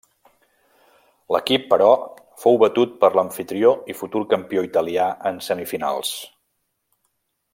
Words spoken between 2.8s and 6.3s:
per l'amfitrió i futur campió Itàlia en semifinals.